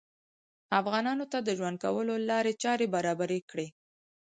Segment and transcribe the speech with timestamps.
[0.79, 3.67] افغانانو ته د ژوند کولو لارې چارې برابرې کړې